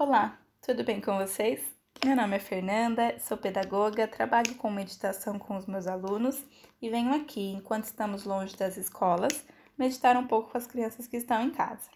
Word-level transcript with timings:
Olá, 0.00 0.38
tudo 0.64 0.84
bem 0.84 1.00
com 1.00 1.18
vocês? 1.18 1.60
Meu 2.04 2.14
nome 2.14 2.36
é 2.36 2.38
Fernanda, 2.38 3.18
sou 3.18 3.36
pedagoga, 3.36 4.06
trabalho 4.06 4.54
com 4.54 4.70
meditação 4.70 5.40
com 5.40 5.56
os 5.56 5.66
meus 5.66 5.88
alunos 5.88 6.40
e 6.80 6.88
venho 6.88 7.12
aqui, 7.12 7.50
enquanto 7.50 7.86
estamos 7.86 8.22
longe 8.22 8.56
das 8.56 8.76
escolas, 8.76 9.44
meditar 9.76 10.16
um 10.16 10.24
pouco 10.24 10.52
com 10.52 10.56
as 10.56 10.68
crianças 10.68 11.08
que 11.08 11.16
estão 11.16 11.42
em 11.42 11.50
casa. 11.50 11.90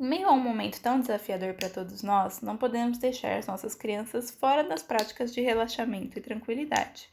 Em 0.00 0.08
meio 0.08 0.26
a 0.26 0.32
um 0.32 0.40
momento 0.40 0.80
tão 0.80 0.98
desafiador 0.98 1.52
para 1.52 1.68
todos 1.68 2.02
nós, 2.02 2.40
não 2.40 2.56
podemos 2.56 2.96
deixar 2.96 3.36
as 3.36 3.46
nossas 3.46 3.74
crianças 3.74 4.30
fora 4.30 4.64
das 4.64 4.82
práticas 4.82 5.34
de 5.34 5.42
relaxamento 5.42 6.18
e 6.18 6.22
tranquilidade. 6.22 7.10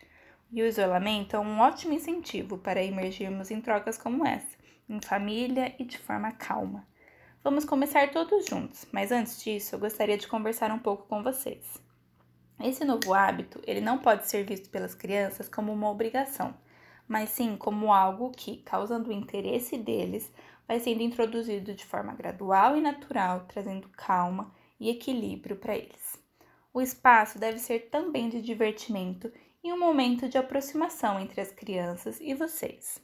E 0.50 0.62
o 0.62 0.66
isolamento 0.66 1.36
é 1.36 1.40
um 1.40 1.60
ótimo 1.60 1.92
incentivo 1.92 2.58
para 2.58 2.82
emergirmos 2.82 3.52
em 3.52 3.60
trocas 3.60 3.98
como 3.98 4.26
essa, 4.26 4.58
em 4.88 5.02
família 5.02 5.76
e 5.78 5.84
de 5.84 5.98
forma 5.98 6.32
calma. 6.32 6.88
Vamos 7.44 7.66
começar 7.66 8.10
todos 8.10 8.46
juntos, 8.46 8.88
mas 8.90 9.12
antes 9.12 9.44
disso, 9.44 9.76
eu 9.76 9.80
gostaria 9.80 10.18
de 10.18 10.30
conversar 10.30 10.72
um 10.72 10.80
pouco 10.80 11.06
com 11.10 11.22
vocês. 11.22 11.78
Esse 12.58 12.86
novo 12.86 13.14
hábito, 13.14 13.62
ele 13.68 13.82
não 13.82 13.98
pode 13.98 14.30
ser 14.30 14.46
visto 14.46 14.70
pelas 14.70 14.96
crianças 14.96 15.50
como 15.50 15.74
uma 15.74 15.90
obrigação, 15.90 16.56
mas 17.06 17.32
sim 17.32 17.58
como 17.58 17.92
algo 17.92 18.32
que, 18.32 18.60
causando 18.60 19.10
o 19.10 19.14
interesse 19.14 19.78
deles, 19.78 20.32
vai 20.66 20.80
sendo 20.80 21.02
introduzido 21.02 21.74
de 21.74 21.84
forma 21.86 22.14
gradual 22.14 22.78
e 22.78 22.82
natural, 22.82 23.42
trazendo 23.46 23.90
calma 23.90 24.56
e 24.80 24.90
equilíbrio 24.90 25.58
para 25.58 25.76
eles. 25.76 26.18
O 26.74 26.80
espaço 26.80 27.38
deve 27.38 27.60
ser 27.60 27.90
também 27.90 28.30
de 28.30 28.42
divertimento 28.42 29.30
e 29.62 29.74
um 29.74 29.78
momento 29.78 30.30
de 30.30 30.38
aproximação 30.38 31.20
entre 31.20 31.42
as 31.42 31.52
crianças 31.52 32.22
e 32.22 32.34
vocês. 32.34 33.02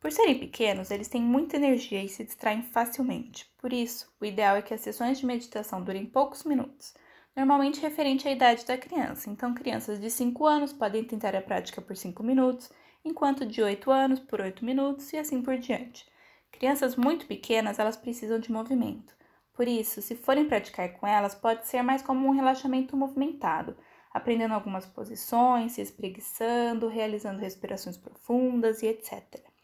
Por 0.00 0.12
serem 0.12 0.38
pequenos, 0.38 0.92
eles 0.92 1.08
têm 1.08 1.20
muita 1.20 1.56
energia 1.56 2.00
e 2.00 2.08
se 2.08 2.22
distraem 2.22 2.62
facilmente. 2.62 3.50
Por 3.58 3.72
isso, 3.72 4.08
o 4.20 4.24
ideal 4.24 4.54
é 4.54 4.62
que 4.62 4.72
as 4.72 4.80
sessões 4.80 5.18
de 5.18 5.26
meditação 5.26 5.82
durem 5.82 6.06
poucos 6.06 6.44
minutos, 6.44 6.94
normalmente 7.34 7.80
referente 7.80 8.28
à 8.28 8.30
idade 8.30 8.64
da 8.64 8.78
criança. 8.78 9.28
Então, 9.28 9.52
crianças 9.52 10.00
de 10.00 10.08
5 10.08 10.46
anos 10.46 10.72
podem 10.72 11.02
tentar 11.02 11.34
a 11.34 11.42
prática 11.42 11.82
por 11.82 11.96
5 11.96 12.22
minutos, 12.22 12.70
enquanto 13.04 13.44
de 13.44 13.60
8 13.60 13.90
anos 13.90 14.20
por 14.20 14.40
8 14.40 14.64
minutos 14.64 15.12
e 15.12 15.18
assim 15.18 15.42
por 15.42 15.58
diante. 15.58 16.06
Crianças 16.52 16.94
muito 16.94 17.26
pequenas, 17.26 17.80
elas 17.80 17.96
precisam 17.96 18.38
de 18.38 18.52
movimento. 18.52 19.16
Por 19.52 19.66
isso, 19.66 20.00
se 20.00 20.14
forem 20.14 20.46
praticar 20.46 20.92
com 20.92 21.08
elas, 21.08 21.34
pode 21.34 21.66
ser 21.66 21.82
mais 21.82 22.02
como 22.02 22.28
um 22.28 22.30
relaxamento 22.30 22.96
movimentado, 22.96 23.76
aprendendo 24.12 24.54
algumas 24.54 24.86
posições, 24.86 25.72
se 25.72 25.82
espreguiçando, 25.82 26.86
realizando 26.86 27.40
respirações 27.40 27.96
profundas 27.96 28.80
e 28.80 28.86
etc 28.86 29.57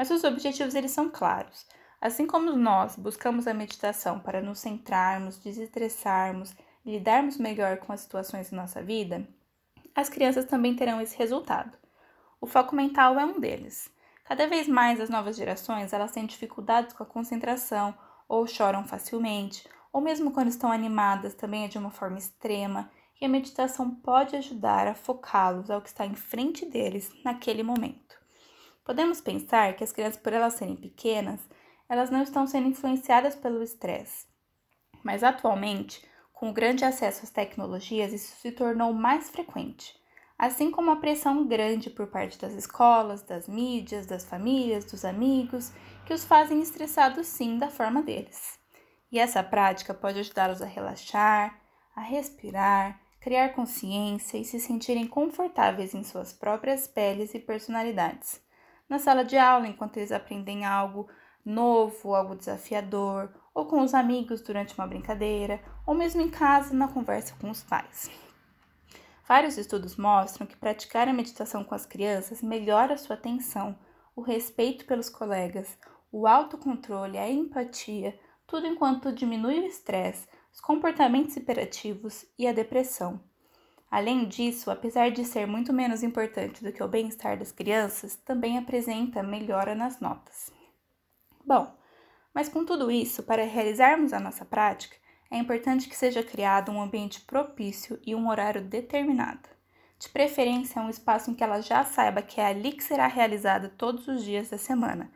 mas 0.00 0.10
os 0.10 0.24
objetivos 0.24 0.74
eles 0.74 0.92
são 0.92 1.10
claros. 1.10 1.66
Assim 2.00 2.26
como 2.26 2.56
nós 2.56 2.96
buscamos 2.96 3.46
a 3.46 3.52
meditação 3.52 4.18
para 4.18 4.40
nos 4.40 4.58
centrarmos, 4.58 5.36
desestressarmos 5.36 6.54
e 6.86 6.92
lidarmos 6.92 7.36
melhor 7.36 7.76
com 7.76 7.92
as 7.92 8.00
situações 8.00 8.50
da 8.50 8.56
nossa 8.56 8.82
vida, 8.82 9.28
as 9.94 10.08
crianças 10.08 10.46
também 10.46 10.74
terão 10.74 11.02
esse 11.02 11.18
resultado. 11.18 11.76
O 12.40 12.46
foco 12.46 12.74
mental 12.74 13.18
é 13.18 13.26
um 13.26 13.38
deles. 13.38 13.90
Cada 14.24 14.46
vez 14.46 14.66
mais 14.66 14.98
as 15.02 15.10
novas 15.10 15.36
gerações 15.36 15.92
elas 15.92 16.12
têm 16.12 16.24
dificuldades 16.24 16.94
com 16.94 17.02
a 17.02 17.06
concentração 17.06 17.94
ou 18.26 18.46
choram 18.46 18.86
facilmente, 18.86 19.68
ou 19.92 20.00
mesmo 20.00 20.30
quando 20.30 20.48
estão 20.48 20.72
animadas 20.72 21.34
também 21.34 21.66
é 21.66 21.68
de 21.68 21.76
uma 21.76 21.90
forma 21.90 22.16
extrema, 22.16 22.90
e 23.20 23.26
a 23.26 23.28
meditação 23.28 23.90
pode 23.96 24.34
ajudar 24.34 24.86
a 24.86 24.94
focá-los 24.94 25.70
ao 25.70 25.82
que 25.82 25.90
está 25.90 26.06
em 26.06 26.14
frente 26.14 26.64
deles 26.64 27.12
naquele 27.22 27.62
momento. 27.62 28.19
Podemos 28.90 29.20
pensar 29.20 29.76
que 29.76 29.84
as 29.84 29.92
crianças, 29.92 30.20
por 30.20 30.32
elas 30.32 30.54
serem 30.54 30.74
pequenas, 30.74 31.38
elas 31.88 32.10
não 32.10 32.24
estão 32.24 32.44
sendo 32.44 32.66
influenciadas 32.66 33.36
pelo 33.36 33.62
estresse. 33.62 34.26
Mas 35.04 35.22
atualmente, 35.22 36.04
com 36.32 36.50
o 36.50 36.52
grande 36.52 36.84
acesso 36.84 37.22
às 37.22 37.30
tecnologias, 37.30 38.12
isso 38.12 38.34
se 38.40 38.50
tornou 38.50 38.92
mais 38.92 39.30
frequente, 39.30 39.94
assim 40.36 40.72
como 40.72 40.90
a 40.90 40.96
pressão 40.96 41.46
grande 41.46 41.88
por 41.88 42.08
parte 42.08 42.36
das 42.36 42.52
escolas, 42.52 43.22
das 43.22 43.46
mídias, 43.46 44.06
das 44.06 44.24
famílias, 44.24 44.84
dos 44.84 45.04
amigos, 45.04 45.70
que 46.04 46.12
os 46.12 46.24
fazem 46.24 46.60
estressados 46.60 47.28
sim 47.28 47.58
da 47.58 47.70
forma 47.70 48.02
deles. 48.02 48.58
E 49.12 49.20
essa 49.20 49.40
prática 49.40 49.94
pode 49.94 50.18
ajudá-los 50.18 50.60
a 50.60 50.66
relaxar, 50.66 51.56
a 51.94 52.00
respirar, 52.00 53.00
criar 53.20 53.50
consciência 53.50 54.36
e 54.36 54.44
se 54.44 54.58
sentirem 54.58 55.06
confortáveis 55.06 55.94
em 55.94 56.02
suas 56.02 56.32
próprias 56.32 56.88
peles 56.88 57.32
e 57.34 57.38
personalidades 57.38 58.49
na 58.90 58.98
sala 58.98 59.24
de 59.24 59.38
aula 59.38 59.68
enquanto 59.68 59.96
eles 59.96 60.12
aprendem 60.12 60.66
algo 60.66 61.08
novo, 61.44 62.14
algo 62.14 62.34
desafiador, 62.34 63.30
ou 63.54 63.64
com 63.66 63.80
os 63.80 63.94
amigos 63.94 64.42
durante 64.42 64.74
uma 64.74 64.86
brincadeira, 64.86 65.62
ou 65.86 65.94
mesmo 65.94 66.20
em 66.20 66.28
casa 66.28 66.74
na 66.74 66.88
conversa 66.88 67.34
com 67.40 67.48
os 67.48 67.62
pais. 67.62 68.10
Vários 69.26 69.56
estudos 69.56 69.96
mostram 69.96 70.46
que 70.46 70.56
praticar 70.56 71.08
a 71.08 71.12
meditação 71.12 71.62
com 71.62 71.74
as 71.74 71.86
crianças 71.86 72.42
melhora 72.42 72.94
a 72.94 72.98
sua 72.98 73.14
atenção, 73.14 73.78
o 74.14 74.22
respeito 74.22 74.84
pelos 74.84 75.08
colegas, 75.08 75.78
o 76.10 76.26
autocontrole, 76.26 77.16
a 77.16 77.30
empatia, 77.30 78.18
tudo 78.46 78.66
enquanto 78.66 79.12
diminui 79.12 79.60
o 79.60 79.66
estresse, 79.66 80.28
os 80.52 80.60
comportamentos 80.60 81.36
hiperativos 81.36 82.26
e 82.36 82.46
a 82.48 82.52
depressão. 82.52 83.20
Além 83.90 84.28
disso, 84.28 84.70
apesar 84.70 85.10
de 85.10 85.24
ser 85.24 85.46
muito 85.46 85.72
menos 85.72 86.04
importante 86.04 86.62
do 86.62 86.72
que 86.72 86.82
o 86.82 86.86
bem-estar 86.86 87.36
das 87.36 87.50
crianças, 87.50 88.14
também 88.14 88.56
apresenta 88.56 89.20
melhora 89.20 89.74
nas 89.74 89.98
notas. 90.00 90.52
Bom, 91.44 91.74
mas 92.32 92.48
com 92.48 92.64
tudo 92.64 92.88
isso, 92.88 93.24
para 93.24 93.44
realizarmos 93.44 94.12
a 94.12 94.20
nossa 94.20 94.44
prática, 94.44 94.96
é 95.28 95.36
importante 95.36 95.88
que 95.88 95.96
seja 95.96 96.22
criado 96.22 96.70
um 96.70 96.80
ambiente 96.80 97.20
propício 97.22 97.98
e 98.06 98.14
um 98.14 98.28
horário 98.28 98.62
determinado. 98.62 99.48
De 99.98 100.08
preferência, 100.08 100.80
um 100.80 100.88
espaço 100.88 101.30
em 101.30 101.34
que 101.34 101.42
ela 101.42 101.60
já 101.60 101.84
saiba 101.84 102.22
que 102.22 102.40
é 102.40 102.46
ali 102.46 102.72
que 102.72 102.84
será 102.84 103.08
realizada 103.08 103.68
todos 103.68 104.06
os 104.06 104.22
dias 104.22 104.50
da 104.50 104.56
semana. 104.56 105.10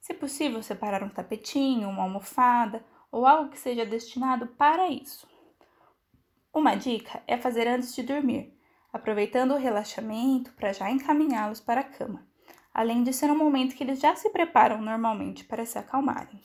Se 0.00 0.12
possível, 0.12 0.60
separar 0.60 1.04
um 1.04 1.08
tapetinho, 1.08 1.88
uma 1.88 2.02
almofada 2.02 2.84
ou 3.12 3.24
algo 3.24 3.50
que 3.50 3.58
seja 3.58 3.86
destinado 3.86 4.48
para 4.48 4.88
isso. 4.88 5.27
Uma 6.58 6.74
dica 6.74 7.22
é 7.24 7.36
fazer 7.36 7.68
antes 7.68 7.94
de 7.94 8.02
dormir, 8.02 8.52
aproveitando 8.92 9.52
o 9.54 9.56
relaxamento 9.56 10.52
para 10.54 10.72
já 10.72 10.90
encaminhá-los 10.90 11.60
para 11.60 11.82
a 11.82 11.84
cama, 11.84 12.26
além 12.74 13.04
de 13.04 13.12
ser 13.12 13.30
um 13.30 13.38
momento 13.38 13.76
que 13.76 13.84
eles 13.84 14.00
já 14.00 14.16
se 14.16 14.28
preparam 14.30 14.82
normalmente 14.82 15.44
para 15.44 15.64
se 15.64 15.78
acalmarem. 15.78 16.42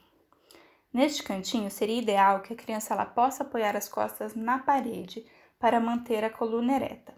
Neste 0.93 1.23
cantinho, 1.23 1.71
seria 1.71 1.99
ideal 1.99 2.41
que 2.41 2.53
a 2.53 2.55
criança 2.55 2.93
ela 2.93 3.07
possa 3.07 3.41
apoiar 3.41 3.75
as 3.75 3.89
costas 3.89 4.35
na 4.35 4.59
parede 4.59 5.25
para 5.57 5.79
manter 5.79 6.23
a 6.23 6.29
coluna 6.29 6.75
ereta. 6.75 7.15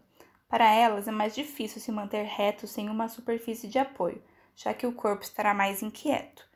Para 0.47 0.73
elas, 0.73 1.05
é 1.05 1.11
mais 1.11 1.35
difícil 1.35 1.81
se 1.81 1.91
manter 1.91 2.23
reto 2.23 2.66
sem 2.66 2.89
uma 2.89 3.09
superfície 3.09 3.67
de 3.67 3.78
apoio, 3.78 4.23
já 4.55 4.73
que 4.73 4.88
o 4.88 4.94
corpo 4.94 5.22
estará 5.22 5.53
mais 5.53 5.84
inquieto. 5.84 6.47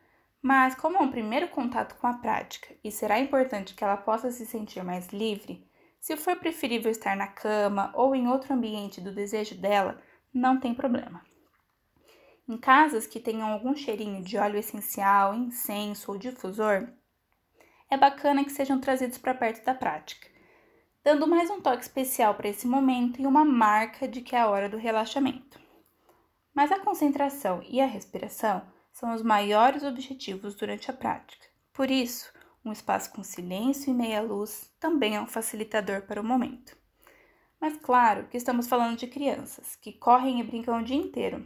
Mas, 0.42 0.74
como 0.74 0.96
é 0.96 1.02
um 1.02 1.12
primeiro 1.12 1.50
contato 1.50 1.96
com 1.96 2.08
a 2.08 2.14
prática 2.14 2.74
e 2.82 2.90
será 2.90 3.20
importante 3.20 3.76
que 3.76 3.84
ela 3.84 3.98
possa 3.98 4.32
se 4.32 4.46
sentir 4.46 4.86
mais 4.86 5.10
livre, 5.10 5.68
se 6.00 6.16
for 6.16 6.36
preferível 6.38 6.92
estar 6.92 7.16
na 7.16 7.28
cama 7.28 7.92
ou 7.94 8.16
em 8.16 8.28
outro 8.28 8.54
ambiente 8.54 9.02
do 9.02 9.14
desejo 9.14 9.56
dela, 9.56 10.02
não 10.34 10.60
tem 10.60 10.74
problema. 10.74 11.22
Em 12.48 12.58
casas 12.58 13.06
que 13.06 13.20
tenham 13.20 13.48
algum 13.48 13.76
cheirinho 13.76 14.24
de 14.24 14.38
óleo 14.38 14.58
essencial, 14.58 15.36
incenso 15.36 16.12
ou 16.12 16.18
difusor, 16.18 16.88
é 17.90 17.98
bacana 17.98 18.44
que 18.44 18.52
sejam 18.52 18.80
trazidos 18.80 19.18
para 19.18 19.36
perto 19.36 19.64
da 19.64 19.74
prática, 19.74 20.28
dando 21.04 21.28
mais 21.28 21.50
um 21.50 21.62
toque 21.62 21.84
especial 21.84 22.34
para 22.36 22.50
esse 22.50 22.68
momento 22.68 23.22
e 23.22 23.28
uma 23.28 23.46
marca 23.46 24.08
de 24.08 24.22
que 24.22 24.36
é 24.36 24.40
a 24.40 24.48
hora 24.48 24.70
do 24.70 24.78
relaxamento. 24.78 25.60
Mas 26.54 26.72
a 26.72 26.80
concentração 26.80 27.62
e 27.68 27.80
a 27.82 27.86
respiração 27.86 28.62
são 28.92 29.14
os 29.14 29.22
maiores 29.22 29.84
objetivos 29.84 30.56
durante 30.56 30.90
a 30.90 30.94
prática. 30.94 31.46
Por 31.74 31.90
isso, 31.90 32.32
um 32.64 32.72
espaço 32.72 33.12
com 33.12 33.24
silêncio 33.24 33.92
e 33.92 33.94
meia 33.94 34.22
luz 34.22 34.72
também 34.80 35.16
é 35.16 35.22
um 35.22 35.28
facilitador 35.28 36.04
para 36.04 36.22
o 36.22 36.24
momento. 36.24 36.78
Mas 37.60 37.76
claro 37.78 38.28
que 38.28 38.38
estamos 38.38 38.68
falando 38.68 38.98
de 38.98 39.08
crianças 39.08 39.76
que 39.76 39.94
correm 39.94 40.40
e 40.40 40.44
brincam 40.44 40.80
o 40.80 40.84
dia 40.84 40.96
inteiro 40.96 41.46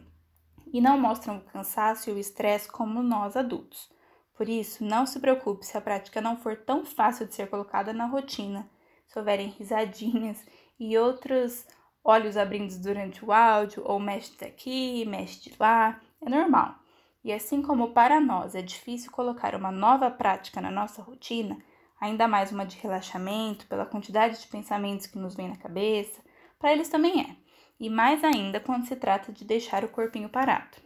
e 0.72 0.82
não 0.82 1.00
mostram 1.00 1.38
o 1.38 1.42
cansaço 1.42 2.10
e 2.10 2.14
o 2.14 2.20
estresse 2.20 2.68
como 2.68 3.04
nós 3.04 3.36
adultos. 3.36 3.90
Por 4.36 4.50
isso, 4.50 4.84
não 4.84 5.06
se 5.06 5.20
preocupe 5.20 5.66
se 5.66 5.78
a 5.78 5.82
prática 5.82 6.20
não 6.20 6.38
for 6.38 6.58
tão 6.58 6.84
fácil 6.84 7.28
de 7.28 7.36
ser 7.36 7.48
colocada 7.50 7.94
na 7.94 8.06
rotina, 8.06 8.68
se 9.08 9.18
houverem 9.18 9.50
risadinhas 9.50 10.44
e 10.80 10.98
outros 10.98 11.66
olhos 12.04 12.36
abrindo 12.36 12.76
durante 12.82 13.24
o 13.24 13.32
áudio, 13.32 13.84
ou 13.86 14.00
mexe 14.00 14.36
daqui, 14.38 15.06
mexe 15.06 15.50
de 15.50 15.56
lá, 15.60 16.02
é 16.20 16.30
normal. 16.30 16.83
E 17.24 17.32
assim 17.32 17.62
como 17.62 17.94
para 17.94 18.20
nós 18.20 18.54
é 18.54 18.62
difícil 18.62 19.12
colocar 19.12 19.56
uma 19.56 19.72
nova 19.72 20.12
prática 20.12 20.60
na 20.60 20.70
nossa 20.70 21.02
rotina, 21.02 21.58
ainda 22.00 22.28
mais 22.28 22.52
uma 22.52 22.66
de 22.66 22.78
relaxamento, 22.78 23.66
pela 23.68 23.86
quantidade 23.86 24.42
de 24.42 24.48
pensamentos 24.48 25.06
que 25.08 25.18
nos 25.18 25.36
vem 25.36 25.48
na 25.50 25.56
cabeça, 25.58 26.22
para 26.60 26.74
eles 26.74 26.90
também 26.90 27.22
é. 27.22 27.36
E 27.80 27.90
mais 27.90 28.24
ainda 28.24 28.60
quando 28.60 28.86
se 28.86 28.96
trata 28.96 29.32
de 29.32 29.46
deixar 29.46 29.84
o 29.84 29.90
corpinho 29.90 30.30
parado. 30.30 30.78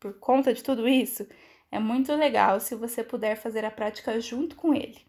Por 0.00 0.18
conta 0.18 0.52
de 0.52 0.62
tudo 0.62 0.88
isso, 0.88 1.26
é 1.70 1.78
muito 1.78 2.12
legal 2.14 2.60
se 2.60 2.74
você 2.74 3.02
puder 3.04 3.36
fazer 3.36 3.64
a 3.64 3.70
prática 3.70 4.20
junto 4.20 4.56
com 4.56 4.74
ele. 4.74 5.04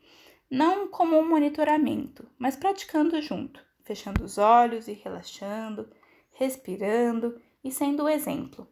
não 0.49 0.87
como 0.87 1.17
um 1.17 1.27
monitoramento, 1.27 2.25
mas 2.37 2.55
praticando 2.55 3.21
junto, 3.21 3.61
fechando 3.83 4.23
os 4.23 4.37
olhos 4.37 4.87
e 4.87 4.93
relaxando, 4.93 5.89
respirando 6.31 7.39
e 7.63 7.71
sendo 7.71 8.03
o 8.03 8.09
exemplo. 8.09 8.67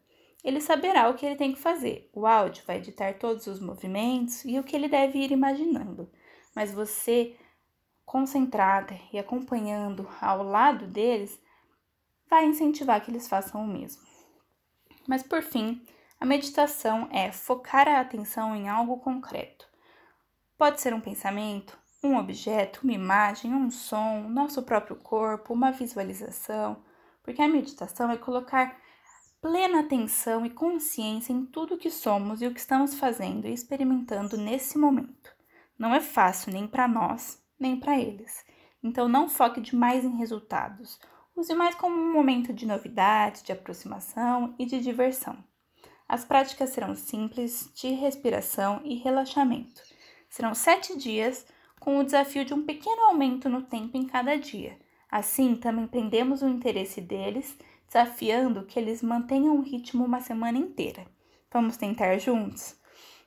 Ele 0.45 0.61
saberá 0.61 1.09
o 1.09 1.15
que 1.15 1.25
ele 1.25 1.35
tem 1.35 1.53
que 1.53 1.59
fazer. 1.59 2.07
O 2.13 2.27
áudio 2.27 2.63
vai 2.67 2.77
editar 2.77 3.15
todos 3.15 3.47
os 3.47 3.59
movimentos 3.59 4.45
e 4.45 4.59
o 4.59 4.63
que 4.63 4.75
ele 4.75 4.87
deve 4.87 5.17
ir 5.17 5.31
imaginando. 5.31 6.07
Mas 6.55 6.71
você, 6.71 7.35
concentrada 8.05 8.95
e 9.11 9.17
acompanhando 9.17 10.07
ao 10.21 10.43
lado 10.43 10.85
deles, 10.85 11.41
vai 12.29 12.45
incentivar 12.45 13.03
que 13.03 13.09
eles 13.09 13.27
façam 13.27 13.63
o 13.63 13.67
mesmo. 13.67 14.03
Mas 15.07 15.23
por 15.23 15.41
fim, 15.41 15.83
a 16.19 16.25
meditação 16.27 17.09
é 17.11 17.31
focar 17.31 17.87
a 17.87 17.99
atenção 17.99 18.55
em 18.55 18.69
algo 18.69 18.99
concreto. 18.99 19.67
Pode 20.55 20.79
ser 20.79 20.93
um 20.93 21.01
pensamento, 21.01 21.75
um 22.03 22.17
objeto, 22.17 22.81
uma 22.83 22.93
imagem, 22.93 23.51
um 23.51 23.71
som, 23.71 24.29
nosso 24.29 24.61
próprio 24.61 24.95
corpo, 24.95 25.55
uma 25.55 25.71
visualização, 25.71 26.83
porque 27.23 27.41
a 27.41 27.47
meditação 27.47 28.11
é 28.11 28.17
colocar 28.17 28.84
plena 29.45 29.81
atenção 29.81 30.43
e 30.43 30.49
consciência 30.49 31.31
em 31.31 31.45
tudo 31.45 31.77
que 31.77 31.91
somos 31.91 32.41
e 32.41 32.47
o 32.47 32.51
que 32.51 32.59
estamos 32.59 32.95
fazendo 32.95 33.45
e 33.45 33.53
experimentando 33.53 34.37
nesse 34.37 34.75
momento. 34.75 35.29
Não 35.77 35.93
é 35.93 36.01
fácil 36.01 36.51
nem 36.51 36.65
para 36.65 36.87
nós, 36.87 37.39
nem 37.59 37.79
para 37.79 37.95
eles. 37.95 38.43
Então 38.81 39.07
não 39.07 39.29
foque 39.29 39.61
demais 39.61 40.03
em 40.03 40.17
resultados. 40.17 40.99
Use 41.35 41.53
mais 41.53 41.75
como 41.75 41.95
um 41.95 42.11
momento 42.11 42.51
de 42.51 42.65
novidade, 42.65 43.43
de 43.43 43.51
aproximação 43.51 44.55
e 44.57 44.65
de 44.65 44.81
diversão. 44.81 45.37
As 46.09 46.25
práticas 46.25 46.71
serão 46.71 46.95
simples, 46.95 47.71
de 47.75 47.89
respiração 47.89 48.81
e 48.83 48.95
relaxamento. 48.95 49.79
Serão 50.27 50.55
sete 50.55 50.97
dias, 50.97 51.45
com 51.79 51.99
o 51.99 52.03
desafio 52.03 52.45
de 52.45 52.53
um 52.55 52.65
pequeno 52.65 53.03
aumento 53.03 53.47
no 53.47 53.61
tempo 53.61 53.95
em 53.95 54.07
cada 54.07 54.39
dia. 54.39 54.75
Assim, 55.11 55.55
também 55.55 55.85
prendemos 55.85 56.41
o 56.41 56.47
interesse 56.47 56.99
deles, 56.99 57.55
desafiando 57.87 58.65
que 58.65 58.79
eles 58.79 59.01
mantenham 59.01 59.57
o 59.57 59.61
ritmo 59.61 60.05
uma 60.05 60.21
semana 60.21 60.57
inteira. 60.57 61.05
Vamos 61.51 61.77
tentar 61.77 62.17
juntos? 62.17 62.75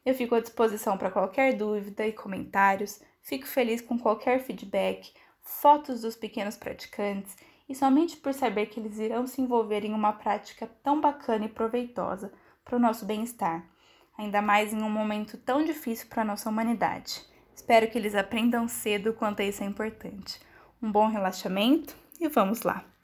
Eu 0.04 0.14
fico 0.14 0.34
à 0.34 0.40
disposição 0.40 0.96
para 0.96 1.10
qualquer 1.10 1.54
dúvida 1.54 2.06
e 2.06 2.12
comentários. 2.12 3.00
Fico 3.22 3.46
feliz 3.46 3.80
com 3.80 3.98
qualquer 3.98 4.40
feedback, 4.40 5.12
fotos 5.42 6.02
dos 6.02 6.16
pequenos 6.16 6.56
praticantes 6.56 7.36
e 7.68 7.74
somente 7.74 8.16
por 8.16 8.32
saber 8.32 8.66
que 8.66 8.80
eles 8.80 8.98
irão 8.98 9.26
se 9.26 9.40
envolver 9.40 9.84
em 9.84 9.92
uma 9.92 10.12
prática 10.12 10.66
tão 10.82 11.00
bacana 11.00 11.44
e 11.44 11.48
proveitosa 11.48 12.32
para 12.64 12.76
o 12.76 12.80
nosso 12.80 13.04
bem-estar, 13.04 13.68
ainda 14.16 14.40
mais 14.40 14.72
em 14.72 14.82
um 14.82 14.90
momento 14.90 15.36
tão 15.36 15.64
difícil 15.64 16.08
para 16.08 16.22
a 16.22 16.24
nossa 16.24 16.48
humanidade. 16.48 17.22
Espero 17.54 17.90
que 17.90 17.98
eles 17.98 18.14
aprendam 18.14 18.66
cedo 18.68 19.12
quanto 19.12 19.42
isso 19.42 19.62
é 19.62 19.66
importante. 19.66 20.40
Um 20.82 20.90
bom 20.90 21.08
relaxamento 21.08 21.96
e 22.20 22.28
vamos 22.28 22.62
lá! 22.62 22.97